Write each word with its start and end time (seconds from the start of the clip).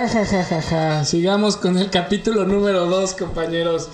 Ja, 0.00 0.08
ja, 0.08 0.24
ja, 0.24 0.44
ja, 0.44 0.62
ja. 0.62 1.04
Sigamos 1.04 1.56
con 1.56 1.76
el 1.76 1.90
capítulo 1.90 2.44
número 2.46 2.86
2, 2.86 3.14
compañeros. 3.14 3.88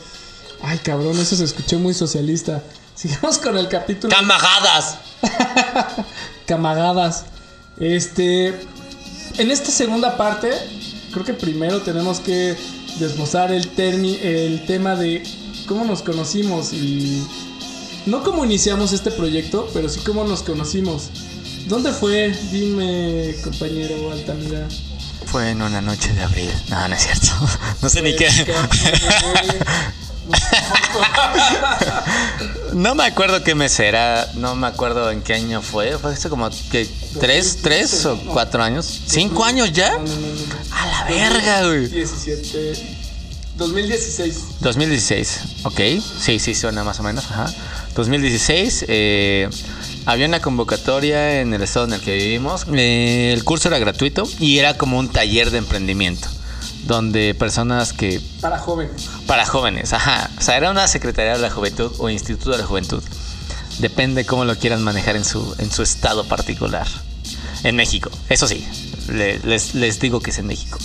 Ay, 0.62 0.78
cabrón, 0.78 1.18
eso 1.18 1.34
se 1.36 1.44
escuchó 1.44 1.78
muy 1.78 1.94
socialista. 1.94 2.62
Sigamos 2.94 3.38
con 3.38 3.58
el 3.58 3.68
capítulo. 3.68 4.14
¡Camagadas! 4.14 4.98
Camagadas. 6.46 7.24
Este. 7.78 8.48
En 9.38 9.50
esta 9.50 9.70
segunda 9.70 10.16
parte, 10.16 10.50
creo 11.12 11.24
que 11.24 11.34
primero 11.34 11.82
tenemos 11.82 12.20
que 12.20 12.56
desbozar 13.00 13.50
el, 13.52 13.74
termi- 13.74 14.18
el 14.22 14.64
tema 14.66 14.94
de 14.94 15.22
cómo 15.66 15.84
nos 15.84 16.02
conocimos 16.02 16.72
y. 16.72 17.26
No 18.06 18.22
cómo 18.22 18.44
iniciamos 18.44 18.92
este 18.92 19.10
proyecto, 19.10 19.68
pero 19.74 19.88
sí 19.88 19.98
cómo 20.06 20.22
nos 20.24 20.44
conocimos. 20.44 21.10
¿Dónde 21.66 21.90
fue? 21.92 22.32
Dime, 22.52 23.34
compañero 23.42 24.12
Altamira. 24.12 24.68
Fue 25.26 25.50
en 25.50 25.62
una 25.62 25.80
noche 25.80 26.12
de 26.12 26.22
abril. 26.22 26.50
No, 26.68 26.88
no 26.88 26.94
es 26.94 27.02
cierto. 27.02 27.28
No 27.82 27.88
sé 27.90 28.02
ni 28.02 28.16
qué. 28.16 28.28
No 32.72 32.94
me 32.94 33.04
acuerdo 33.04 33.42
qué 33.44 33.54
mes 33.54 33.78
era. 33.80 34.28
No 34.34 34.54
me 34.54 34.66
acuerdo 34.66 35.10
en 35.10 35.22
qué 35.22 35.34
año 35.34 35.62
fue. 35.62 35.98
Fue 35.98 36.12
hace 36.12 36.28
como 36.28 36.48
que 36.70 36.88
tres, 37.20 37.58
tres 37.62 38.04
o 38.06 38.18
cuatro 38.18 38.62
años. 38.62 39.02
¿Cinco 39.06 39.44
años 39.44 39.72
ya? 39.72 39.92
No, 39.92 39.98
no, 39.98 40.04
no, 40.04 40.28
no. 40.28 40.74
A 40.74 40.86
la 40.86 41.04
verga, 41.04 41.66
güey. 41.66 41.88
17. 41.88 42.96
2016. 43.56 44.60
2016, 44.60 45.40
ok. 45.62 45.80
Sí, 46.20 46.38
sí, 46.38 46.54
suena 46.54 46.84
más 46.84 47.00
o 47.00 47.02
menos. 47.02 47.24
Ajá. 47.30 47.46
2016, 47.94 48.84
eh, 48.88 49.48
había 50.06 50.26
una 50.26 50.40
convocatoria 50.40 51.40
en 51.40 51.52
el 51.52 51.62
estado 51.62 51.86
en 51.86 51.92
el 51.92 52.00
que 52.00 52.14
vivimos. 52.16 52.64
Eh, 52.72 53.32
el 53.34 53.44
curso 53.44 53.68
era 53.68 53.78
gratuito 53.78 54.26
y 54.38 54.58
era 54.58 54.78
como 54.78 54.98
un 54.98 55.08
taller 55.10 55.50
de 55.50 55.58
emprendimiento. 55.58 56.28
Donde 56.86 57.34
personas 57.34 57.92
que. 57.92 58.20
Para 58.40 58.58
jóvenes. 58.58 59.08
Para 59.26 59.44
jóvenes, 59.44 59.92
ajá. 59.92 60.30
O 60.38 60.40
sea, 60.40 60.56
era 60.56 60.70
una 60.70 60.86
Secretaría 60.86 61.32
de 61.32 61.40
la 61.40 61.50
Juventud 61.50 61.92
o 61.98 62.08
Instituto 62.08 62.52
de 62.52 62.58
la 62.58 62.64
Juventud. 62.64 63.02
Depende 63.80 64.24
cómo 64.24 64.44
lo 64.44 64.56
quieran 64.56 64.82
manejar 64.82 65.16
en 65.16 65.24
su, 65.24 65.54
en 65.58 65.70
su 65.70 65.82
estado 65.82 66.24
particular. 66.24 66.86
En 67.64 67.74
México, 67.74 68.10
eso 68.28 68.46
sí. 68.46 68.64
le- 69.08 69.40
les, 69.40 69.74
les 69.74 69.98
digo 69.98 70.20
que 70.20 70.30
es 70.30 70.38
en 70.38 70.46
México. 70.46 70.78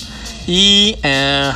Y 0.47 0.97
eh, 1.03 1.51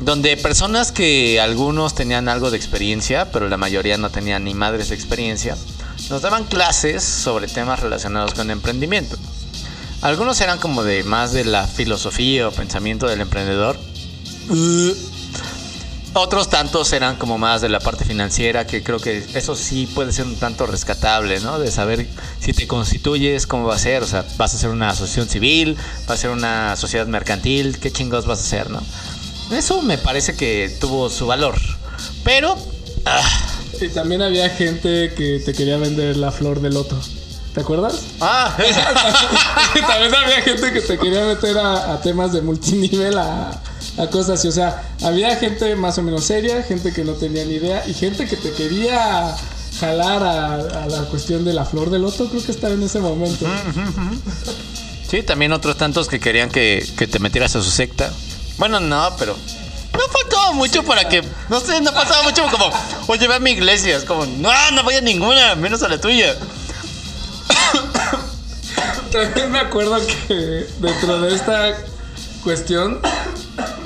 donde 0.00 0.36
personas 0.36 0.90
que 0.90 1.40
algunos 1.40 1.94
tenían 1.94 2.28
algo 2.28 2.50
de 2.50 2.56
experiencia, 2.56 3.30
pero 3.30 3.48
la 3.48 3.56
mayoría 3.56 3.96
no 3.96 4.10
tenían 4.10 4.42
ni 4.44 4.54
madres 4.54 4.88
de 4.88 4.96
experiencia, 4.96 5.56
nos 6.10 6.22
daban 6.22 6.44
clases 6.44 7.02
sobre 7.02 7.48
temas 7.48 7.80
relacionados 7.80 8.34
con 8.34 8.50
emprendimiento. 8.50 9.16
Algunos 10.00 10.40
eran 10.40 10.58
como 10.58 10.84
de 10.84 11.02
más 11.04 11.32
de 11.32 11.44
la 11.44 11.66
filosofía 11.66 12.48
o 12.48 12.52
pensamiento 12.52 13.06
del 13.06 13.20
emprendedor. 13.20 13.76
Uh, 14.48 14.92
Otros 16.14 16.48
tantos 16.48 16.92
eran 16.92 17.16
como 17.16 17.36
más 17.36 17.60
de 17.60 17.68
la 17.68 17.80
parte 17.80 18.04
financiera, 18.04 18.66
que 18.66 18.82
creo 18.82 18.98
que 18.98 19.24
eso 19.34 19.54
sí 19.54 19.86
puede 19.86 20.12
ser 20.12 20.24
un 20.24 20.36
tanto 20.36 20.66
rescatable, 20.66 21.40
¿no? 21.40 21.58
De 21.58 21.70
saber 21.70 22.08
si 22.40 22.52
te 22.52 22.66
constituyes, 22.66 23.46
cómo 23.46 23.66
va 23.66 23.74
a 23.74 23.78
ser, 23.78 24.02
o 24.02 24.06
sea, 24.06 24.24
vas 24.36 24.54
a 24.54 24.58
ser 24.58 24.70
una 24.70 24.90
asociación 24.90 25.28
civil, 25.28 25.76
vas 26.06 26.18
a 26.18 26.22
ser 26.22 26.30
una 26.30 26.76
sociedad 26.76 27.06
mercantil, 27.06 27.78
qué 27.78 27.92
chingados 27.92 28.26
vas 28.26 28.38
a 28.38 28.42
hacer, 28.42 28.70
¿no? 28.70 28.82
Eso 29.50 29.82
me 29.82 29.98
parece 29.98 30.34
que 30.34 30.74
tuvo 30.80 31.10
su 31.10 31.26
valor. 31.26 31.56
Pero, 32.24 32.56
ah, 33.04 33.37
Y 33.80 33.88
también 33.88 34.22
había 34.22 34.48
gente 34.50 35.12
que 35.16 35.40
te 35.44 35.52
quería 35.52 35.76
vender 35.78 36.16
la 36.16 36.32
flor 36.32 36.60
de 36.60 36.70
loto. 36.70 36.98
¿Te 37.54 37.60
acuerdas? 37.62 37.94
ah, 38.20 38.56
también 39.86 40.14
había 40.14 40.42
gente 40.42 40.72
que 40.72 40.80
te 40.80 40.98
quería 40.98 41.24
meter 41.24 41.56
a, 41.58 41.94
a 41.94 42.00
temas 42.00 42.32
de 42.32 42.40
multinivel, 42.42 43.16
a, 43.18 43.50
a 43.96 44.06
cosas 44.10 44.38
así. 44.38 44.48
O 44.48 44.52
sea, 44.52 44.82
había 45.02 45.34
gente 45.36 45.74
más 45.74 45.98
o 45.98 46.02
menos 46.02 46.24
seria, 46.24 46.62
gente 46.62 46.92
que 46.92 47.04
no 47.04 47.12
tenía 47.12 47.44
ni 47.44 47.54
idea 47.54 47.82
y 47.88 47.94
gente 47.94 48.26
que 48.26 48.36
te 48.36 48.52
quería 48.52 49.34
jalar 49.80 50.22
a, 50.22 50.54
a 50.84 50.86
la 50.86 51.02
cuestión 51.10 51.44
de 51.44 51.52
la 51.54 51.64
flor 51.64 51.90
de 51.90 51.98
loto. 51.98 52.28
Creo 52.28 52.44
que 52.44 52.52
estaba 52.52 52.74
en 52.74 52.82
ese 52.82 53.00
momento. 53.00 53.46
Sí, 55.10 55.22
también 55.22 55.52
otros 55.52 55.76
tantos 55.76 56.06
que 56.06 56.20
querían 56.20 56.50
que, 56.50 56.86
que 56.96 57.06
te 57.06 57.18
metieras 57.18 57.56
a 57.56 57.62
su 57.62 57.70
secta. 57.70 58.12
Bueno, 58.58 58.78
no, 58.78 59.16
pero 59.18 59.36
no 59.98 60.08
faltaba 60.08 60.52
mucho 60.52 60.82
para 60.84 61.08
que, 61.08 61.22
no 61.48 61.60
sé, 61.60 61.80
no 61.80 61.92
pasaba 61.92 62.22
mucho 62.22 62.44
como, 62.50 62.70
oye, 63.08 63.26
ve 63.26 63.34
a 63.34 63.40
mi 63.40 63.50
iglesia. 63.50 63.96
Es 63.96 64.04
como, 64.04 64.24
no, 64.24 64.50
no 64.72 64.82
voy 64.84 64.94
a 64.94 65.00
ninguna, 65.00 65.56
menos 65.56 65.82
a 65.82 65.88
la 65.88 66.00
tuya. 66.00 66.36
También 69.12 69.50
me 69.50 69.58
acuerdo 69.58 69.98
que 70.28 70.66
dentro 70.78 71.20
de 71.20 71.34
esta 71.34 71.76
cuestión 72.44 73.00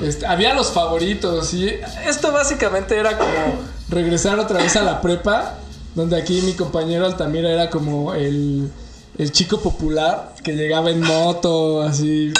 este, 0.03 0.25
había 0.25 0.53
los 0.53 0.71
favoritos 0.71 1.53
y 1.53 1.69
esto 2.05 2.31
básicamente 2.31 2.97
era 2.97 3.17
como 3.17 3.63
regresar 3.89 4.37
otra 4.37 4.61
vez 4.61 4.75
a 4.75 4.83
la 4.83 5.01
prepa, 5.01 5.55
donde 5.95 6.17
aquí 6.17 6.41
mi 6.41 6.53
compañero 6.53 7.05
Altamira 7.05 7.49
era 7.49 7.69
como 7.69 8.13
el, 8.13 8.69
el 9.17 9.31
chico 9.31 9.61
popular 9.61 10.33
que 10.43 10.53
llegaba 10.53 10.91
en 10.91 11.01
moto, 11.01 11.81
así, 11.81 12.33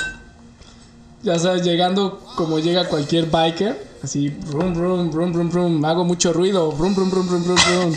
ya 1.24 1.40
sabes, 1.40 1.64
llegando 1.64 2.20
como 2.36 2.60
llega 2.60 2.88
cualquier 2.88 3.26
biker. 3.26 3.94
Así, 4.04 4.30
brum, 4.30 4.74
brum, 4.74 5.10
brum, 5.10 5.32
brum, 5.32 5.50
brum, 5.50 5.86
hago 5.86 6.04
mucho 6.04 6.34
ruido, 6.34 6.74
brum, 6.74 6.94
brum, 6.94 7.10
brum, 7.10 7.26
brum, 7.26 7.44
brum, 7.44 7.56
brum. 7.56 7.96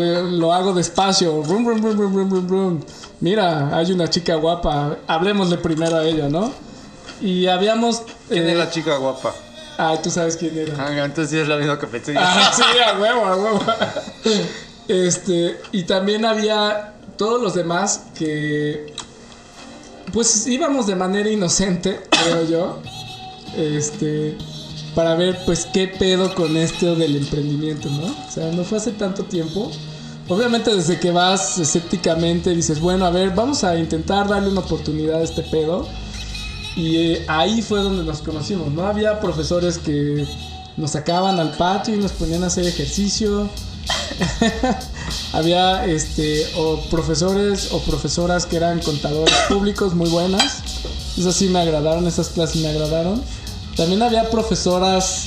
Eh, 0.00 0.22
lo 0.32 0.52
hago 0.52 0.72
despacio, 0.72 1.42
brum, 1.42 1.64
brum, 1.64 1.80
brum, 1.80 1.96
brum, 1.96 2.28
brum, 2.28 2.46
brum. 2.46 2.80
Mira, 3.20 3.76
hay 3.76 3.92
una 3.92 4.10
chica 4.10 4.34
guapa, 4.34 4.98
hablemosle 5.06 5.58
primero 5.58 5.96
a 5.96 6.04
ella, 6.04 6.28
¿no? 6.28 6.52
Y 7.20 7.46
habíamos... 7.46 8.02
¿Quién 8.28 8.48
eh, 8.48 8.52
es 8.52 8.58
la 8.58 8.70
chica 8.70 8.96
guapa? 8.96 9.32
Ah, 9.78 9.96
tú 10.02 10.10
sabes 10.10 10.36
quién 10.36 10.58
era. 10.58 10.74
Ah, 10.76 11.04
entonces 11.04 11.30
sí 11.30 11.38
es 11.38 11.46
lo 11.46 11.56
mismo 11.56 11.78
que 11.78 11.86
pensé. 11.86 12.14
Ah, 12.18 12.52
sí, 12.52 12.62
a 12.84 12.98
huevo, 12.98 13.24
a 13.24 13.36
huevo. 13.36 13.62
Este, 14.88 15.60
y 15.72 15.84
también 15.84 16.24
había 16.24 16.94
todos 17.16 17.40
los 17.40 17.54
demás 17.54 18.06
que 18.18 18.92
pues 20.12 20.46
íbamos 20.46 20.86
de 20.86 20.94
manera 20.94 21.30
inocente, 21.30 22.00
creo 22.10 22.48
yo. 22.48 22.78
Este, 23.56 24.36
para 24.94 25.14
ver 25.14 25.38
pues 25.44 25.66
qué 25.72 25.88
pedo 25.88 26.34
con 26.34 26.56
esto 26.56 26.94
del 26.94 27.16
emprendimiento, 27.16 27.88
¿no? 27.90 28.06
O 28.06 28.30
sea, 28.30 28.50
no 28.52 28.64
fue 28.64 28.78
hace 28.78 28.92
tanto 28.92 29.24
tiempo. 29.24 29.70
Obviamente 30.28 30.74
desde 30.74 30.98
que 30.98 31.10
vas 31.10 31.58
escépticamente 31.58 32.50
dices, 32.50 32.80
bueno, 32.80 33.04
a 33.04 33.10
ver, 33.10 33.34
vamos 33.34 33.62
a 33.64 33.76
intentar 33.76 34.28
darle 34.28 34.48
una 34.48 34.60
oportunidad 34.60 35.20
a 35.20 35.24
este 35.24 35.42
pedo. 35.42 35.86
Y 36.76 36.96
eh, 36.96 37.24
ahí 37.28 37.62
fue 37.62 37.80
donde 37.80 38.02
nos 38.04 38.20
conocimos, 38.20 38.72
¿no? 38.72 38.86
Había 38.86 39.20
profesores 39.20 39.78
que 39.78 40.26
nos 40.76 40.92
sacaban 40.92 41.38
al 41.38 41.52
patio 41.56 41.94
y 41.94 41.98
nos 41.98 42.12
ponían 42.12 42.42
a 42.42 42.46
hacer 42.46 42.66
ejercicio. 42.66 43.48
Había 45.34 45.84
este 45.86 46.46
o 46.56 46.80
profesores 46.90 47.72
o 47.72 47.80
profesoras 47.80 48.46
que 48.46 48.56
eran 48.56 48.80
contadores 48.80 49.34
públicos 49.48 49.92
muy 49.94 50.08
buenas. 50.08 50.62
Esas 51.18 51.34
sí 51.34 51.48
me 51.48 51.58
agradaron, 51.60 52.06
esas 52.06 52.28
clases 52.28 52.62
me 52.62 52.68
agradaron. 52.68 53.20
También 53.76 54.02
había 54.02 54.30
profesoras 54.30 55.24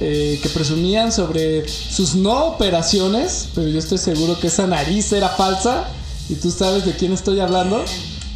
eh, 0.00 0.40
que 0.42 0.48
presumían 0.48 1.12
sobre 1.12 1.68
sus 1.68 2.16
no 2.16 2.46
operaciones, 2.46 3.48
pero 3.54 3.68
yo 3.68 3.78
estoy 3.78 3.98
seguro 3.98 4.38
que 4.40 4.48
esa 4.48 4.66
nariz 4.66 5.12
era 5.12 5.28
falsa 5.28 5.84
y 6.28 6.34
tú 6.34 6.50
sabes 6.50 6.84
de 6.84 6.92
quién 6.96 7.12
estoy 7.12 7.38
hablando. 7.38 7.84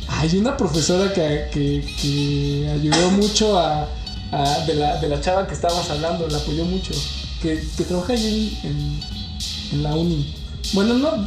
Hay 0.09 0.37
una 0.38 0.56
profesora 0.56 1.12
que, 1.12 1.49
que- 1.53 1.85
ayudó 2.73 3.11
mucho 3.11 3.59
a, 3.59 3.88
a- 4.31 4.64
de, 4.67 4.75
la, 4.75 5.00
de 5.00 5.09
la 5.09 5.21
chava 5.21 5.49
que 5.49 5.55
estábamos 5.55 5.91
hablando, 5.91 6.29
la 6.29 6.38
apoyó 6.38 6.64
mucho, 6.64 6.93
que, 7.43 7.56
trabaja 7.85 8.14
en, 8.14 8.25
en- 8.62 9.00
en 9.73 9.82
la 9.82 9.94
uni. 9.97 10.35
Bueno, 10.73 10.94
no, 10.94 11.11
Bueno, 11.11 11.26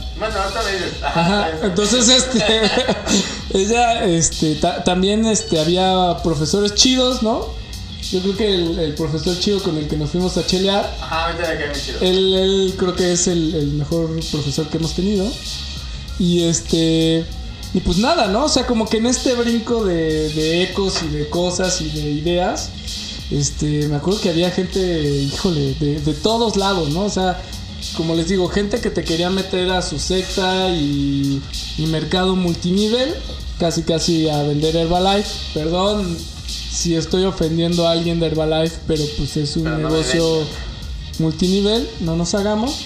me 0.66 0.72
dices. 0.74 1.04
Ajá, 1.04 1.50
entonces 1.64 2.08
este 2.10 2.44
ella 3.54 4.06
este 4.06 4.56
ta- 4.56 4.84
también 4.84 5.26
este 5.26 5.60
había 5.60 6.18
profesores 6.24 6.76
chidos, 6.76 7.24
¿no? 7.24 7.48
Yo 8.12 8.20
creo 8.22 8.36
que 8.38 8.54
el, 8.54 8.80
el 8.80 8.94
profesor 8.96 9.38
chido 9.40 9.62
con 9.64 9.78
el 9.78 9.88
que 9.88 9.96
nos 9.96 10.10
fuimos 10.10 10.36
a 10.38 10.46
chelear, 10.46 10.84
Ajá, 11.02 11.28
ahorita 11.28 11.48
me 11.48 11.68
muy 11.68 11.80
chido. 11.80 12.00
él, 12.02 12.34
él 12.34 12.74
creo 12.78 12.96
que 12.96 13.14
es 13.14 13.28
el, 13.28 13.56
el 13.56 13.68
mejor 13.74 14.10
profesor 14.32 14.68
que 14.68 14.78
hemos 14.78 14.94
tenido. 14.96 15.26
Y 16.20 16.44
este 16.44 17.26
y 17.74 17.80
pues 17.80 17.98
nada, 18.00 18.28
¿no? 18.28 18.46
O 18.46 18.50
sea, 18.50 18.68
como 18.68 18.88
que 18.90 18.98
en 18.98 19.06
este 19.06 19.34
brinco 19.34 19.86
de, 19.86 20.30
de 20.34 20.64
ecos 20.64 20.96
y 21.04 21.08
de 21.08 21.30
cosas 21.30 21.80
y 21.82 21.90
de 21.90 22.02
ideas, 22.12 22.70
este, 23.32 23.88
me 23.88 23.96
acuerdo 23.96 24.20
que 24.20 24.30
había 24.30 24.52
gente, 24.52 24.80
híjole, 25.24 25.74
de, 25.76 26.02
de 26.02 26.14
todos 26.14 26.58
lados, 26.58 26.90
¿no? 26.90 27.06
O 27.06 27.10
sea, 27.10 27.42
como 27.98 28.16
les 28.16 28.28
digo, 28.28 28.48
gente 28.48 28.80
que 28.80 28.90
te 28.90 29.04
quería 29.04 29.30
meter 29.30 29.72
a 29.72 29.82
su 29.82 30.00
secta 30.00 30.70
y, 30.70 31.42
y 31.78 31.86
mercado 31.88 32.36
multinivel, 32.36 33.14
casi 33.60 33.84
casi 33.84 34.30
a 34.30 34.44
vender 34.44 34.76
Herbalife. 34.76 35.30
Perdón 35.54 36.18
si 36.48 36.96
estoy 36.96 37.26
ofendiendo 37.26 37.88
a 37.88 37.92
alguien 37.92 38.20
de 38.20 38.28
Herbalife, 38.28 38.78
pero 38.88 39.04
pues 39.18 39.38
es 39.38 39.56
un 39.58 39.64
Pero 39.64 39.78
no 39.78 39.90
me 39.90 39.96
negocio 39.96 40.44
multinivel, 41.20 41.88
no 42.00 42.16
nos 42.16 42.34
hagamos. 42.34 42.86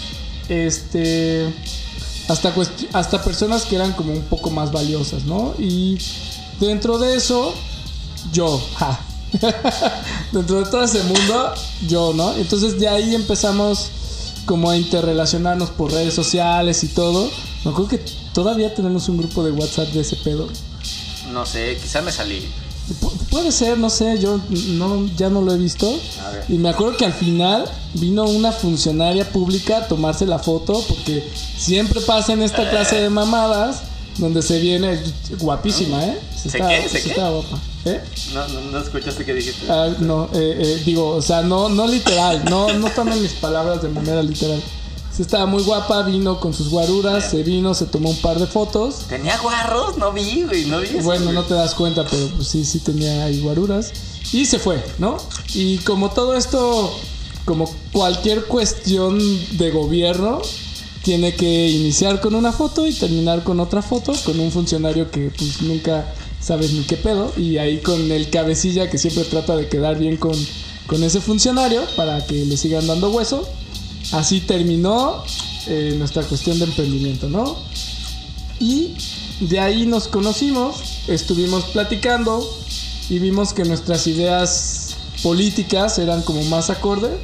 Este 0.49 1.47
hasta 2.27 2.53
hasta 2.93 3.23
personas 3.23 3.63
que 3.63 3.75
eran 3.75 3.93
como 3.93 4.11
un 4.11 4.23
poco 4.23 4.49
más 4.49 4.71
valiosas, 4.71 5.25
¿no? 5.25 5.53
Y 5.59 5.97
dentro 6.59 6.97
de 6.97 7.15
eso 7.15 7.53
yo, 8.31 8.61
ja, 8.75 8.99
dentro 10.31 10.63
de 10.63 10.71
todo 10.71 10.83
ese 10.83 11.03
mundo, 11.03 11.53
yo, 11.87 12.13
¿no? 12.13 12.35
Entonces 12.35 12.79
de 12.79 12.87
ahí 12.87 13.15
empezamos 13.15 13.91
como 14.45 14.69
a 14.69 14.77
interrelacionarnos 14.77 15.69
por 15.71 15.91
redes 15.91 16.13
sociales 16.13 16.83
y 16.83 16.87
todo. 16.89 17.29
Me 17.63 17.71
acuerdo 17.71 17.89
que 17.89 17.99
todavía 18.33 18.73
tenemos 18.73 19.09
un 19.09 19.17
grupo 19.17 19.43
de 19.43 19.51
WhatsApp 19.51 19.87
de 19.89 20.01
ese 20.01 20.15
pedo. 20.17 20.47
No 21.31 21.45
sé, 21.45 21.77
quizá 21.81 22.01
me 22.01 22.11
salí. 22.11 22.45
Pu- 23.01 23.11
puede 23.31 23.51
ser, 23.51 23.79
no 23.79 23.89
sé, 23.89 24.19
yo 24.19 24.39
no, 24.49 25.07
ya 25.17 25.29
no 25.29 25.41
lo 25.41 25.53
he 25.53 25.57
visto. 25.57 25.87
A 26.23 26.29
ver. 26.29 26.45
Y 26.49 26.57
me 26.59 26.69
acuerdo 26.69 26.95
que 26.97 27.05
al 27.05 27.13
final 27.13 27.65
vino 27.95 28.25
una 28.25 28.51
funcionaria 28.51 29.27
pública 29.31 29.77
a 29.79 29.87
tomarse 29.87 30.25
la 30.27 30.37
foto 30.37 30.83
porque 30.87 31.27
siempre 31.57 31.99
pasa 32.01 32.33
en 32.33 32.43
esta 32.43 32.69
clase 32.69 32.97
de 33.01 33.09
mamadas 33.09 33.81
donde 34.19 34.41
se 34.43 34.59
viene 34.59 34.99
guapísima, 35.39 36.05
¿eh? 36.05 36.19
Se 36.35 36.49
¿Se 36.51 36.57
está, 36.59 36.69
qué? 36.69 36.83
¿Se 36.83 36.89
se 36.89 37.01
qué? 37.03 37.09
está 37.09 37.29
guapa. 37.29 37.59
¿Eh? 37.85 38.01
No, 38.33 38.47
no, 38.47 38.61
no 38.61 38.77
escuchaste 38.79 39.23
que 39.23 39.33
dijiste. 39.33 39.71
Ah, 39.71 39.89
no, 39.99 40.25
eh, 40.33 40.57
eh, 40.59 40.81
digo, 40.83 41.09
o 41.09 41.21
sea, 41.21 41.43
no, 41.43 41.69
no 41.69 41.85
literal, 41.87 42.43
no, 42.49 42.73
no 42.73 42.89
tomen 42.89 43.21
mis 43.21 43.33
palabras 43.33 43.83
de 43.83 43.89
manera 43.89 44.23
literal. 44.23 44.61
Se 45.15 45.21
estaba 45.21 45.45
muy 45.45 45.63
guapa, 45.63 46.01
vino 46.01 46.39
con 46.39 46.53
sus 46.53 46.69
guaruras, 46.69 47.29
se 47.29 47.43
vino, 47.43 47.73
se 47.73 47.85
tomó 47.85 48.09
un 48.09 48.17
par 48.17 48.39
de 48.39 48.47
fotos. 48.47 49.05
¿Tenía 49.07 49.37
guarros? 49.37 49.97
No 49.97 50.11
vi, 50.11 50.43
güey, 50.43 50.65
no 50.65 50.79
vi 50.79 50.87
eso. 50.87 51.03
Bueno, 51.03 51.25
güey. 51.25 51.35
no 51.35 51.43
te 51.43 51.53
das 51.53 51.75
cuenta, 51.75 52.03
pero 52.09 52.27
pues 52.35 52.47
sí, 52.47 52.65
sí 52.65 52.79
tenía 52.79 53.23
ahí 53.23 53.39
guaruras. 53.39 53.93
Y 54.33 54.45
se 54.45 54.59
fue, 54.59 54.83
¿no? 54.97 55.17
Y 55.53 55.77
como 55.79 56.09
todo 56.09 56.35
esto, 56.35 56.91
como 57.45 57.73
cualquier 57.93 58.45
cuestión 58.45 59.19
de 59.57 59.71
gobierno, 59.71 60.41
tiene 61.03 61.35
que 61.35 61.69
iniciar 61.69 62.19
con 62.19 62.33
una 62.33 62.51
foto 62.51 62.87
y 62.87 62.91
terminar 62.91 63.43
con 63.43 63.59
otra 63.59 63.83
foto, 63.83 64.11
con 64.25 64.39
un 64.39 64.51
funcionario 64.51 65.11
que 65.11 65.29
pues 65.29 65.61
nunca 65.61 66.11
sabes 66.45 66.73
ni 66.73 66.83
qué 66.83 66.97
pedo. 66.97 67.33
Y 67.37 67.57
ahí 67.57 67.79
con 67.79 68.11
el 68.11 68.29
cabecilla 68.29 68.89
que 68.89 68.97
siempre 68.97 69.23
trata 69.23 69.55
de 69.55 69.67
quedar 69.67 69.97
bien 69.97 70.17
con, 70.17 70.35
con 70.85 71.03
ese 71.03 71.19
funcionario 71.19 71.81
para 71.95 72.25
que 72.25 72.45
le 72.45 72.55
sigan 72.55 72.85
dando 72.85 73.09
hueso. 73.09 73.49
Así 74.11 74.41
terminó 74.41 75.23
eh, 75.67 75.95
nuestra 75.97 76.21
cuestión 76.23 76.59
de 76.59 76.65
emprendimiento, 76.65 77.27
¿no? 77.27 77.57
Y 78.59 78.93
de 79.39 79.59
ahí 79.59 79.87
nos 79.87 80.07
conocimos, 80.07 80.77
estuvimos 81.07 81.65
platicando 81.65 82.47
y 83.09 83.19
vimos 83.19 83.53
que 83.53 83.65
nuestras 83.65 84.05
ideas 84.05 84.95
políticas 85.23 85.97
eran 85.97 86.21
como 86.21 86.43
más 86.43 86.69
acorde. 86.69 87.17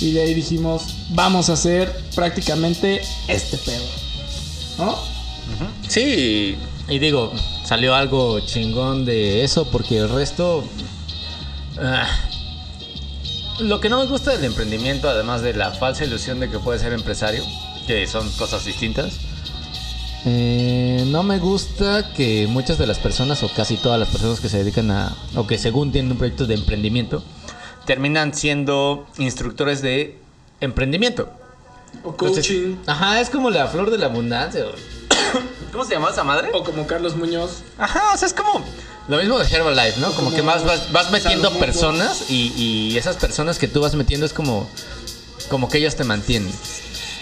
Y 0.00 0.10
de 0.10 0.22
ahí 0.22 0.34
dijimos, 0.34 0.82
vamos 1.10 1.48
a 1.48 1.52
hacer 1.52 1.96
prácticamente 2.16 3.00
este 3.28 3.56
pedo. 3.58 3.84
¿No? 4.78 4.98
Sí, 5.88 6.56
y 6.88 6.98
digo, 6.98 7.32
salió 7.64 7.94
algo 7.94 8.40
chingón 8.40 9.04
de 9.04 9.44
eso 9.44 9.70
porque 9.70 9.98
el 9.98 10.08
resto... 10.08 10.64
ah, 11.78 12.06
lo 13.60 13.80
que 13.80 13.88
no 13.88 13.98
me 13.98 14.06
gusta 14.06 14.32
del 14.32 14.44
emprendimiento, 14.44 15.08
además 15.08 15.42
de 15.42 15.54
la 15.54 15.70
falsa 15.70 16.04
ilusión 16.04 16.40
de 16.40 16.50
que 16.50 16.58
puedes 16.58 16.82
ser 16.82 16.92
empresario, 16.92 17.44
que 17.86 18.06
son 18.06 18.28
cosas 18.32 18.64
distintas, 18.64 19.20
eh, 20.26 21.04
no 21.08 21.22
me 21.22 21.38
gusta 21.38 22.12
que 22.14 22.46
muchas 22.48 22.78
de 22.78 22.86
las 22.86 22.98
personas, 22.98 23.42
o 23.42 23.48
casi 23.48 23.76
todas 23.76 24.00
las 24.00 24.08
personas 24.08 24.40
que 24.40 24.48
se 24.48 24.58
dedican 24.58 24.90
a, 24.90 25.14
o 25.36 25.46
que 25.46 25.58
según 25.58 25.92
tienen 25.92 26.12
un 26.12 26.18
proyecto 26.18 26.46
de 26.46 26.54
emprendimiento, 26.54 27.22
terminan 27.84 28.32
siendo 28.34 29.06
instructores 29.18 29.82
de 29.82 30.18
emprendimiento. 30.60 31.28
O 32.02 32.10
Entonces, 32.10 32.46
coaching. 32.46 32.76
ajá, 32.86 33.20
es 33.20 33.30
como 33.30 33.50
la 33.50 33.66
flor 33.68 33.90
de 33.90 33.98
la 33.98 34.06
abundancia. 34.06 34.64
¿Cómo 35.74 35.84
se 35.84 35.94
llama 35.94 36.10
esa 36.10 36.22
madre? 36.22 36.50
O 36.54 36.62
como 36.62 36.86
Carlos 36.86 37.16
Muñoz. 37.16 37.50
Ajá, 37.78 38.12
o 38.14 38.16
sea, 38.16 38.28
es 38.28 38.32
como 38.32 38.64
lo 39.08 39.16
mismo 39.18 39.38
de 39.40 39.44
Herbalife, 39.44 39.98
¿no? 39.98 40.06
Como, 40.12 40.30
Como 40.30 40.36
que 40.36 40.42
más 40.42 40.64
vas, 40.64 40.92
vas 40.92 41.10
metiendo 41.10 41.48
Salomón. 41.48 41.58
personas 41.60 42.30
y, 42.30 42.52
y 42.56 42.96
esas 42.96 43.16
personas 43.16 43.58
que 43.58 43.66
tú 43.66 43.80
vas 43.80 43.94
metiendo 43.96 44.24
es 44.24 44.32
como, 44.32 44.70
como 45.50 45.68
que 45.68 45.78
ellas 45.78 45.96
te 45.96 46.04
mantienen. 46.04 46.54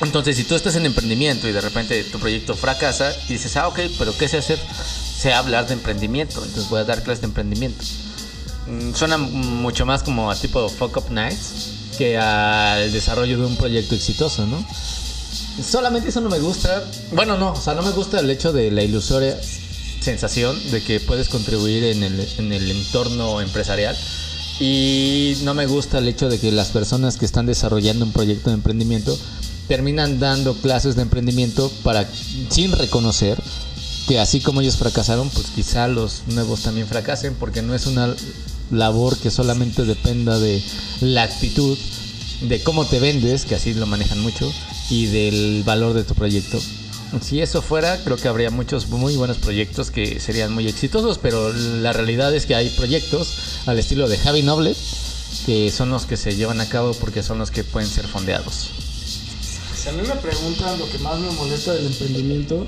Entonces, 0.03 0.37
si 0.37 0.45
tú 0.45 0.55
estás 0.55 0.77
en 0.77 0.85
emprendimiento 0.85 1.49
y 1.49 1.53
de 1.53 1.63
repente 1.63 2.05
tu 2.05 2.19
proyecto 2.19 2.55
fracasa 2.55 3.11
y 3.27 3.33
dices, 3.33 3.57
ah, 3.57 3.69
ok, 3.69 3.81
pero 3.99 4.15
¿qué 4.19 4.29
sé 4.29 4.37
hacer? 4.37 4.59
Sé 5.19 5.33
hablar 5.33 5.67
de 5.67 5.73
emprendimiento, 5.73 6.45
entonces 6.45 6.69
voy 6.69 6.81
a 6.81 6.85
dar 6.85 7.03
clases 7.03 7.23
de 7.23 7.29
emprendimiento. 7.29 7.83
Mm, 8.67 8.93
Suena 8.95 9.17
mucho 9.17 9.87
más 9.87 10.03
como 10.03 10.31
a 10.31 10.37
tipo 10.37 10.69
Fuck 10.69 10.99
Up 10.99 11.11
Nights 11.11 11.71
que 11.97 12.19
al 12.19 12.93
desarrollo 12.93 13.39
de 13.39 13.47
un 13.47 13.57
proyecto 13.57 13.95
exitoso, 13.95 14.47
¿no? 14.47 14.63
Solamente 15.61 16.09
eso 16.09 16.21
no 16.21 16.29
me 16.29 16.39
gusta. 16.39 16.85
Bueno, 17.13 17.37
no, 17.37 17.53
o 17.53 17.61
sea, 17.61 17.75
no 17.75 17.83
me 17.83 17.91
gusta 17.91 18.21
el 18.21 18.31
hecho 18.31 18.53
de 18.53 18.71
la 18.71 18.83
ilusoria 18.83 19.37
sensación 20.01 20.59
de 20.71 20.83
que 20.83 21.01
puedes 21.01 21.29
contribuir 21.29 21.85
en 21.85 22.03
el, 22.03 22.29
en 22.39 22.53
el 22.53 22.71
entorno 22.71 23.41
empresarial. 23.41 23.97
Y 24.61 25.39
no 25.43 25.55
me 25.55 25.67
gusta 25.67 25.99
el 25.99 26.09
hecho 26.09 26.29
de 26.29 26.39
que 26.39 26.53
las 26.53 26.69
personas 26.69 27.17
que 27.17 27.25
están 27.25 27.47
desarrollando 27.47 28.05
un 28.05 28.13
proyecto 28.13 28.51
de 28.51 28.55
emprendimiento 28.55 29.17
terminan 29.69 30.21
dando 30.21 30.55
clases 30.55 30.97
de 30.97 31.03
emprendimiento 31.03 31.71
para 31.83 32.07
sin 32.51 32.73
reconocer 32.73 33.41
que 34.07 34.19
así 34.19 34.41
como 34.41 34.61
ellos 34.61 34.77
fracasaron, 34.77 35.31
pues 35.31 35.47
quizá 35.55 35.89
los 35.89 36.23
nuevos 36.27 36.63
también 36.63 36.87
fracasen 36.87 37.35
porque 37.35 37.63
no 37.63 37.75
es 37.75 37.87
una 37.87 38.15
labor 38.71 39.17
que 39.17 39.31
solamente 39.31 39.85
dependa 39.85 40.39
de 40.39 40.63
la 41.01 41.23
actitud, 41.23 41.79
de 42.43 42.63
cómo 42.63 42.85
te 42.85 42.99
vendes, 42.99 43.45
que 43.45 43.55
así 43.55 43.75
lo 43.75 43.87
manejan 43.87 44.21
mucho, 44.21 44.53
y 44.91 45.07
del 45.07 45.63
valor 45.65 45.95
de 45.95 46.05
tu 46.05 46.15
proyecto. 46.15 46.61
Si 47.21 47.41
eso 47.41 47.61
fuera, 47.61 48.03
creo 48.05 48.17
que 48.17 48.29
habría 48.29 48.51
muchos 48.51 48.89
muy 48.89 49.17
buenos 49.17 49.37
proyectos 49.37 49.91
que 49.91 50.19
serían 50.19 50.53
muy 50.53 50.67
exitosos, 50.67 51.19
pero 51.19 51.53
la 51.53 51.93
realidad 51.93 52.35
es 52.35 52.47
que 52.47 52.55
hay 52.55 52.71
proyectos 52.71 53.35
al 53.67 53.79
estilo 53.79 54.09
de 54.09 54.17
Javi 54.17 54.43
Noble 54.43 54.75
que 55.47 55.71
son 55.71 55.91
los 55.91 56.07
que 56.07 56.17
se 56.17 56.37
llevan 56.37 56.61
a 56.61 56.69
cabo 56.69 56.93
porque 56.95 57.23
son 57.23 57.39
los 57.39 57.51
que 57.51 57.65
pueden 57.65 57.89
ser 57.89 58.07
fondeados. 58.07 58.71
Si 59.77 59.89
a 59.89 59.93
mí 59.93 60.03
me 60.07 60.15
preguntan 60.17 60.79
lo 60.79 60.89
que 60.89 60.99
más 60.99 61.19
me 61.19 61.31
molesta 61.33 61.73
del 61.73 61.87
emprendimiento 61.87 62.67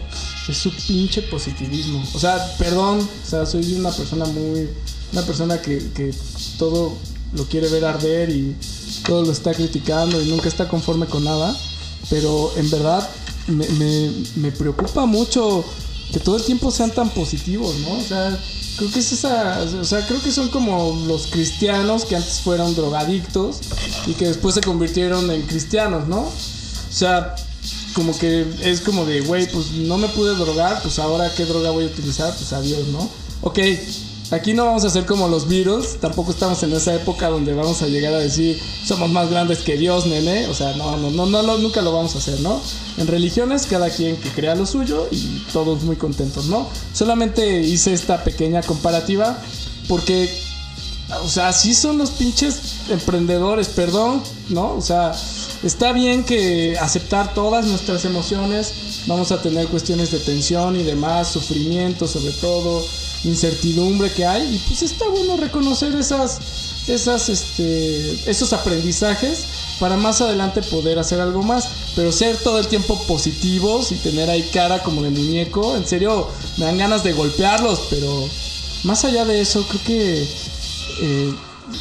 es 0.48 0.56
su 0.56 0.72
pinche 0.74 1.22
positivismo. 1.22 2.04
O 2.12 2.18
sea, 2.18 2.56
perdón, 2.58 2.98
o 3.00 3.28
sea, 3.28 3.46
soy 3.46 3.74
una 3.74 3.90
persona 3.90 4.24
muy. 4.24 4.68
Una 5.12 5.22
persona 5.22 5.62
que, 5.62 5.78
que 5.94 6.12
todo 6.58 6.92
lo 7.34 7.44
quiere 7.44 7.68
ver 7.68 7.84
arder 7.84 8.30
y 8.30 8.56
todo 9.06 9.22
lo 9.22 9.30
está 9.30 9.54
criticando 9.54 10.20
y 10.20 10.26
nunca 10.26 10.48
está 10.48 10.66
conforme 10.66 11.06
con 11.06 11.22
nada. 11.22 11.56
Pero 12.10 12.52
en 12.56 12.70
verdad 12.70 13.08
me, 13.46 13.66
me- 14.36 14.52
preocupa 14.52 15.06
mucho 15.06 15.64
que 16.12 16.20
todo 16.20 16.36
el 16.36 16.44
tiempo 16.44 16.70
sean 16.70 16.90
tan 16.92 17.10
positivos, 17.10 17.74
¿no? 17.80 17.92
O 17.98 18.02
sea, 18.02 18.38
creo 18.76 18.90
que 18.90 19.00
es 19.00 19.12
esa. 19.12 19.60
O 19.80 19.84
sea, 19.84 20.06
creo 20.06 20.20
que 20.22 20.30
son 20.30 20.48
como 20.48 21.04
los 21.06 21.26
cristianos 21.28 22.04
que 22.04 22.16
antes 22.16 22.40
fueron 22.40 22.74
drogadictos 22.74 23.58
y 24.06 24.12
que 24.12 24.26
después 24.28 24.54
se 24.54 24.60
convirtieron 24.60 25.30
en 25.30 25.42
cristianos, 25.42 26.06
¿no? 26.08 26.20
O 26.20 26.32
sea, 26.96 27.34
como 27.94 28.16
que 28.18 28.44
es 28.62 28.80
como 28.80 29.04
de, 29.04 29.20
güey, 29.22 29.50
pues 29.50 29.72
no 29.72 29.98
me 29.98 30.08
pude 30.08 30.34
drogar, 30.36 30.82
pues 30.82 30.98
ahora 30.98 31.32
qué 31.34 31.44
droga 31.46 31.70
voy 31.70 31.84
a 31.84 31.86
utilizar, 31.88 32.34
pues 32.36 32.52
adiós, 32.52 32.86
¿no? 32.88 33.08
Ok, 33.40 33.58
aquí 34.30 34.54
no 34.54 34.64
vamos 34.64 34.84
a 34.84 34.90
ser 34.90 35.06
como 35.06 35.28
los 35.28 35.48
virus, 35.48 36.00
tampoco 36.00 36.30
estamos 36.30 36.62
en 36.62 36.72
esa 36.72 36.94
época 36.94 37.28
donde 37.28 37.54
vamos 37.54 37.82
a 37.82 37.86
llegar 37.86 38.14
a 38.14 38.18
decir, 38.18 38.60
somos 38.84 39.10
más 39.10 39.30
grandes 39.30 39.58
que 39.60 39.76
Dios, 39.76 40.06
nene. 40.06 40.46
O 40.48 40.54
sea, 40.54 40.74
no, 40.76 40.96
no, 40.96 41.10
no, 41.10 41.42
no, 41.42 41.58
nunca 41.58 41.82
lo 41.82 41.92
vamos 41.92 42.14
a 42.14 42.18
hacer, 42.18 42.40
¿no? 42.40 42.60
En 42.96 43.06
religiones, 43.06 43.66
cada 43.66 43.90
quien 43.90 44.16
que 44.16 44.30
crea 44.30 44.54
lo 44.54 44.66
suyo 44.66 45.08
y 45.10 45.44
todos 45.52 45.82
muy 45.82 45.96
contentos, 45.96 46.46
¿no? 46.46 46.68
Solamente 46.92 47.60
hice 47.60 47.92
esta 47.92 48.24
pequeña 48.24 48.62
comparativa 48.62 49.38
porque 49.88 50.28
o 51.22 51.28
sea, 51.28 51.52
sí 51.52 51.74
son 51.74 51.98
los 51.98 52.10
pinches 52.10 52.88
emprendedores, 52.88 53.68
perdón, 53.68 54.22
¿no? 54.48 54.74
O 54.74 54.80
sea, 54.80 55.12
está 55.62 55.92
bien 55.92 56.24
que 56.24 56.78
aceptar 56.78 57.34
todas 57.34 57.66
nuestras 57.66 58.04
emociones, 58.04 58.72
vamos 59.06 59.30
a 59.30 59.40
tener 59.42 59.68
cuestiones 59.68 60.10
de 60.10 60.18
tensión 60.18 60.76
y 60.80 60.82
demás, 60.82 61.28
sufrimiento 61.28 62.06
sobre 62.08 62.32
todo, 62.32 62.82
incertidumbre 63.24 64.10
que 64.12 64.26
hay, 64.26 64.54
y 64.54 64.58
pues 64.68 64.82
está 64.82 65.06
bueno 65.08 65.36
reconocer 65.36 65.94
esas, 65.96 66.38
esas, 66.86 67.28
este, 67.28 68.30
esos 68.30 68.52
aprendizajes 68.52 69.44
para 69.80 69.96
más 69.96 70.20
adelante 70.20 70.62
poder 70.62 70.98
hacer 70.98 71.20
algo 71.20 71.42
más, 71.42 71.68
pero 71.96 72.12
ser 72.12 72.36
todo 72.36 72.58
el 72.58 72.66
tiempo 72.68 73.00
positivos 73.06 73.90
y 73.92 73.96
tener 73.96 74.30
ahí 74.30 74.42
cara 74.52 74.82
como 74.82 75.02
de 75.02 75.10
muñeco, 75.10 75.76
en 75.76 75.86
serio, 75.86 76.28
me 76.58 76.66
dan 76.66 76.78
ganas 76.78 77.02
de 77.02 77.12
golpearlos, 77.12 77.80
pero 77.90 78.28
más 78.84 79.04
allá 79.04 79.24
de 79.24 79.40
eso, 79.40 79.66
creo 79.66 79.82
que 79.84 80.22
eh, 81.00 81.34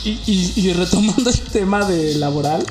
y, 0.05 0.09
y- 0.25 0.53
y 0.55 0.73
retomando 0.73 1.29
el 1.29 1.39
tema 1.41 1.85
de 1.85 2.15
laboral, 2.15 2.65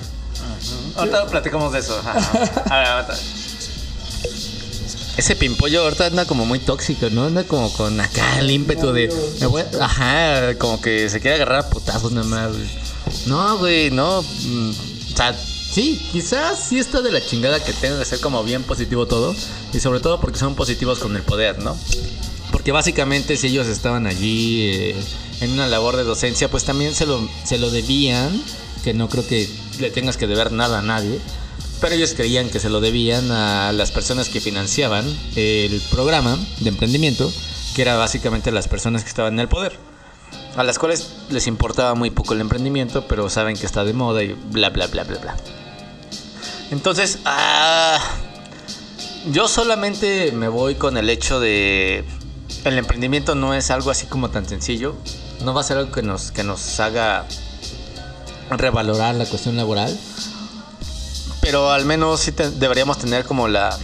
Ahorita 0.96 1.26
platicamos 1.26 1.72
de 1.72 1.78
eso. 1.78 1.98
ajá. 1.98 2.62
A 2.70 3.02
ver. 3.02 3.16
Ese 5.16 5.36
pimpollo 5.36 5.82
ahorita 5.82 6.06
anda 6.06 6.24
como 6.24 6.46
muy 6.46 6.58
tóxico, 6.58 7.10
¿no? 7.10 7.24
Anda 7.24 7.44
como 7.44 7.70
con 7.74 8.00
acá 8.00 8.38
el 8.38 8.50
ímpetu 8.50 8.92
de. 8.92 9.12
me 9.40 9.46
voy 9.46 9.62
ajá, 9.80 10.54
como 10.58 10.80
que 10.80 11.10
se 11.10 11.20
quiere 11.20 11.36
agarrar 11.36 11.60
a 11.60 11.68
putazos 11.70 12.12
nada 12.12 12.26
más, 12.26 12.52
güey. 12.52 12.68
No, 13.26 13.58
güey, 13.58 13.90
no. 13.90 14.22
mm, 14.22 14.70
O 15.12 15.16
sea, 15.16 15.34
sí, 15.34 16.00
quizás 16.12 16.58
sí 16.68 16.78
está 16.78 17.02
de 17.02 17.12
la 17.12 17.24
chingada 17.24 17.62
que 17.62 17.72
tenga 17.74 17.98
que 17.98 18.04
ser 18.06 18.20
como 18.20 18.42
bien 18.42 18.62
positivo 18.62 19.06
todo. 19.06 19.34
Y 19.74 19.80
sobre 19.80 20.00
todo 20.00 20.18
porque 20.20 20.38
son 20.38 20.54
positivos 20.54 20.98
con 20.98 21.14
el 21.14 21.22
poder, 21.22 21.58
¿no? 21.62 21.76
Porque 22.50 22.72
básicamente 22.72 23.36
si 23.36 23.48
ellos 23.48 23.66
estaban 23.66 24.06
allí 24.06 24.62
eh, 24.62 24.96
en 25.40 25.50
una 25.52 25.66
labor 25.66 25.96
de 25.96 26.04
docencia, 26.04 26.50
pues 26.50 26.64
también 26.64 26.94
se 26.94 27.04
lo, 27.06 27.28
se 27.44 27.58
lo 27.58 27.70
debían, 27.70 28.42
que 28.82 28.94
no 28.94 29.08
creo 29.10 29.26
que 29.26 29.48
le 29.78 29.90
tengas 29.90 30.16
que 30.16 30.26
deber 30.26 30.52
nada 30.52 30.78
a 30.78 30.82
nadie, 30.82 31.18
pero 31.82 31.96
ellos 31.96 32.14
creían 32.14 32.48
que 32.48 32.60
se 32.60 32.70
lo 32.70 32.80
debían 32.80 33.32
a 33.32 33.72
las 33.72 33.90
personas 33.90 34.28
que 34.28 34.40
financiaban 34.40 35.04
el 35.34 35.82
programa 35.90 36.38
de 36.60 36.68
emprendimiento, 36.68 37.30
que 37.74 37.82
era 37.82 37.96
básicamente 37.96 38.52
las 38.52 38.68
personas 38.68 39.02
que 39.02 39.08
estaban 39.08 39.32
en 39.34 39.40
el 39.40 39.48
poder, 39.48 39.76
a 40.56 40.62
las 40.62 40.78
cuales 40.78 41.10
les 41.28 41.48
importaba 41.48 41.96
muy 41.96 42.10
poco 42.10 42.34
el 42.34 42.40
emprendimiento, 42.40 43.08
pero 43.08 43.28
saben 43.28 43.56
que 43.56 43.66
está 43.66 43.82
de 43.82 43.94
moda 43.94 44.22
y 44.22 44.32
bla, 44.32 44.70
bla, 44.70 44.86
bla, 44.86 45.02
bla, 45.02 45.18
bla. 45.18 45.36
Entonces, 46.70 47.18
ah, 47.24 47.98
yo 49.32 49.48
solamente 49.48 50.30
me 50.30 50.46
voy 50.46 50.76
con 50.76 50.96
el 50.96 51.10
hecho 51.10 51.40
de 51.40 52.04
el 52.64 52.78
emprendimiento 52.78 53.34
no 53.34 53.54
es 53.54 53.72
algo 53.72 53.90
así 53.90 54.06
como 54.06 54.30
tan 54.30 54.48
sencillo. 54.48 54.94
No 55.44 55.52
va 55.52 55.62
a 55.62 55.64
ser 55.64 55.78
algo 55.78 55.90
que 55.90 56.02
nos, 56.02 56.30
que 56.30 56.44
nos 56.44 56.78
haga 56.78 57.26
revalorar 58.50 59.16
la 59.16 59.26
cuestión 59.26 59.56
laboral. 59.56 59.98
Pero 61.52 61.70
al 61.70 61.84
menos 61.84 62.20
sí 62.20 62.32
te- 62.32 62.48
deberíamos 62.50 62.96
tener 62.96 63.26
como 63.26 63.46
la, 63.46 63.78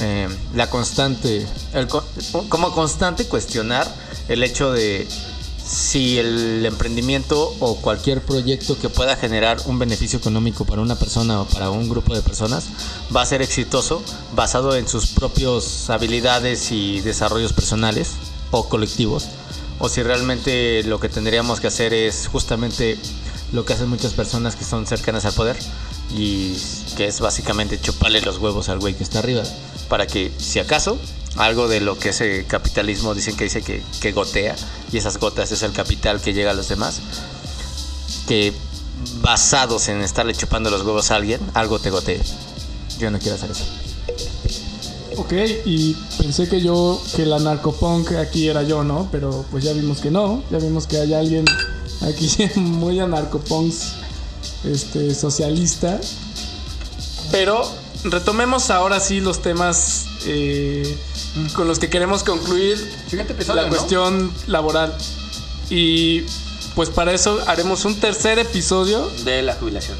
eh, 0.00 0.26
la 0.52 0.68
constante, 0.68 1.46
como 2.48 2.72
constante 2.72 3.26
cuestionar 3.26 3.86
el 4.26 4.42
hecho 4.42 4.72
de 4.72 5.06
si 5.64 6.18
el 6.18 6.66
emprendimiento 6.66 7.54
o 7.60 7.76
cualquier 7.76 8.20
proyecto 8.20 8.76
que 8.76 8.88
pueda 8.88 9.14
generar 9.14 9.58
un 9.66 9.78
beneficio 9.78 10.18
económico 10.18 10.64
para 10.64 10.82
una 10.82 10.96
persona 10.96 11.40
o 11.42 11.44
para 11.44 11.70
un 11.70 11.88
grupo 11.88 12.16
de 12.16 12.20
personas 12.20 12.64
va 13.14 13.22
a 13.22 13.26
ser 13.26 13.42
exitoso 13.42 14.02
basado 14.34 14.74
en 14.74 14.88
sus 14.88 15.06
propias 15.06 15.88
habilidades 15.90 16.72
y 16.72 17.00
desarrollos 17.00 17.52
personales 17.52 18.14
o 18.50 18.68
colectivos 18.68 19.26
o 19.78 19.88
si 19.88 20.02
realmente 20.02 20.82
lo 20.82 20.98
que 20.98 21.08
tendríamos 21.08 21.60
que 21.60 21.68
hacer 21.68 21.94
es 21.94 22.26
justamente 22.26 22.98
lo 23.52 23.64
que 23.64 23.74
hacen 23.74 23.88
muchas 23.88 24.14
personas 24.14 24.56
que 24.56 24.64
son 24.64 24.84
cercanas 24.84 25.24
al 25.26 25.34
poder 25.34 25.56
y 26.10 26.56
que 26.96 27.06
es 27.06 27.20
básicamente 27.20 27.80
chuparle 27.80 28.20
los 28.20 28.38
huevos 28.38 28.68
al 28.68 28.78
güey 28.78 28.94
que 28.94 29.02
está 29.02 29.18
arriba 29.18 29.42
para 29.88 30.06
que 30.06 30.32
si 30.38 30.58
acaso 30.58 30.98
algo 31.36 31.66
de 31.66 31.80
lo 31.80 31.98
que 31.98 32.10
ese 32.10 32.44
capitalismo 32.46 33.14
dicen 33.14 33.36
que 33.36 33.44
dice 33.44 33.62
que, 33.62 33.82
que 34.00 34.12
gotea 34.12 34.54
y 34.92 34.98
esas 34.98 35.18
gotas 35.18 35.50
es 35.52 35.62
el 35.62 35.72
capital 35.72 36.20
que 36.20 36.32
llega 36.32 36.52
a 36.52 36.54
los 36.54 36.68
demás 36.68 37.00
que 38.28 38.52
basados 39.20 39.88
en 39.88 40.00
estarle 40.00 40.34
chupando 40.34 40.70
los 40.70 40.82
huevos 40.82 41.10
a 41.10 41.16
alguien 41.16 41.40
algo 41.54 41.78
te 41.78 41.90
gotee. 41.90 42.20
Yo 42.98 43.10
no 43.10 43.18
quiero 43.18 43.34
hacer 43.34 43.50
eso. 43.50 43.64
Ok, 45.16 45.32
y 45.64 45.94
pensé 46.18 46.48
que 46.48 46.60
yo, 46.60 47.00
que 47.14 47.24
la 47.24 47.38
narcopunk 47.38 48.12
aquí 48.12 48.48
era 48.48 48.62
yo, 48.62 48.82
¿no? 48.82 49.08
Pero 49.12 49.44
pues 49.50 49.62
ya 49.64 49.72
vimos 49.72 50.00
que 50.00 50.10
no, 50.10 50.42
ya 50.50 50.58
vimos 50.58 50.86
que 50.86 50.98
hay 50.98 51.14
alguien 51.14 51.44
aquí 52.02 52.36
muy 52.60 53.00
anarcopunks, 53.00 53.94
este, 54.66 55.14
socialista. 55.14 56.00
Pero 57.30 57.62
retomemos 58.04 58.70
ahora 58.70 59.00
sí 59.00 59.20
los 59.20 59.42
temas 59.42 60.06
eh, 60.26 60.96
con 61.54 61.66
los 61.66 61.78
que 61.78 61.88
queremos 61.88 62.22
concluir 62.22 62.76
episodio, 63.10 63.54
la 63.54 63.62
¿no? 63.62 63.68
cuestión 63.68 64.32
laboral. 64.46 64.96
Y 65.70 66.22
pues 66.74 66.90
para 66.90 67.12
eso 67.12 67.38
haremos 67.46 67.84
un 67.84 67.94
tercer 68.00 68.38
episodio 68.38 69.08
De 69.24 69.42
la 69.42 69.54
jubilación. 69.54 69.96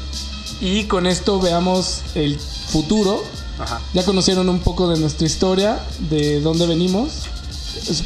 y 0.61 0.83
con 0.85 1.07
esto 1.07 1.39
veamos 1.39 2.01
el 2.15 2.37
futuro 2.39 3.23
Ajá. 3.59 3.81
ya 3.93 4.03
conocieron 4.05 4.49
un 4.49 4.59
poco 4.59 4.87
de 4.89 4.99
nuestra 4.99 5.25
historia, 5.25 5.79
de 6.09 6.41
dónde 6.41 6.67
venimos. 6.67 7.23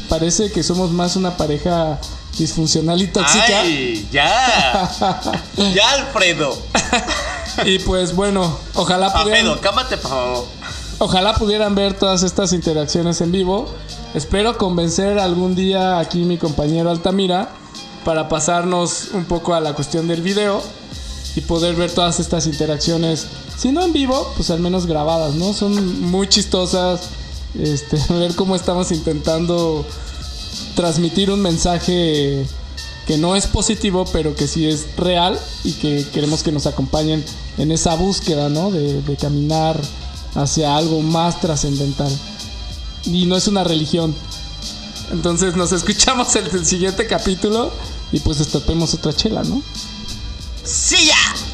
Parece 0.08 0.50
que 0.50 0.62
somos 0.62 0.90
más 0.92 1.16
una 1.16 1.36
pareja 1.36 2.00
disfuncional 2.38 3.00
y 3.00 3.06
tóxica. 3.08 3.60
¡Ay! 3.60 4.08
¡Ya! 4.12 4.90
¡Ya, 5.74 5.90
Alfredo! 5.92 6.56
Y 7.64 7.78
pues 7.80 8.14
bueno, 8.14 8.58
ojalá 8.74 9.12
pudieran, 9.12 9.46
Alfredo, 9.46 9.60
cámate, 9.60 9.96
por 9.96 10.10
favor. 10.10 10.46
ojalá 10.98 11.34
pudieran 11.34 11.74
ver 11.74 11.94
todas 11.94 12.22
estas 12.22 12.52
interacciones 12.52 13.20
en 13.20 13.32
vivo. 13.32 13.68
Espero 14.14 14.58
convencer 14.58 15.18
algún 15.18 15.54
día 15.54 15.98
aquí 15.98 16.24
mi 16.24 16.38
compañero 16.38 16.90
Altamira 16.90 17.50
para 18.04 18.28
pasarnos 18.28 19.08
un 19.12 19.24
poco 19.24 19.54
a 19.54 19.60
la 19.60 19.74
cuestión 19.74 20.08
del 20.08 20.22
video 20.22 20.62
y 21.36 21.42
poder 21.42 21.76
ver 21.76 21.92
todas 21.92 22.18
estas 22.18 22.46
interacciones, 22.46 23.26
si 23.56 23.70
no 23.72 23.84
en 23.84 23.92
vivo, 23.92 24.32
pues 24.36 24.50
al 24.50 24.60
menos 24.60 24.86
grabadas, 24.86 25.34
¿no? 25.34 25.52
Son 25.52 26.00
muy 26.10 26.28
chistosas. 26.28 27.02
Este, 27.58 27.98
ver 28.14 28.34
cómo 28.34 28.56
estamos 28.56 28.90
intentando 28.90 29.84
transmitir 30.80 31.30
un 31.30 31.42
mensaje 31.42 32.46
que 33.06 33.18
no 33.18 33.36
es 33.36 33.46
positivo, 33.46 34.06
pero 34.14 34.34
que 34.34 34.48
sí 34.48 34.66
es 34.66 34.86
real 34.96 35.38
y 35.62 35.74
que 35.74 36.06
queremos 36.10 36.42
que 36.42 36.52
nos 36.52 36.64
acompañen 36.64 37.22
en 37.58 37.70
esa 37.70 37.94
búsqueda, 37.96 38.48
¿no? 38.48 38.70
De, 38.70 39.14
caminar 39.20 39.78
hacia 40.34 40.74
algo 40.74 41.02
más 41.02 41.38
trascendental. 41.38 42.10
Y 43.04 43.26
no 43.26 43.36
es 43.36 43.46
una 43.46 43.62
religión. 43.62 44.14
Entonces 45.12 45.54
nos 45.54 45.72
escuchamos 45.72 46.34
el 46.36 46.64
siguiente 46.64 47.06
capítulo 47.06 47.70
y 48.10 48.20
pues 48.20 48.38
destapemos 48.38 48.94
otra 48.94 49.12
chela, 49.12 49.42
¿no? 49.42 49.62
¡Sí, 50.64 50.96
ya! 51.06 51.49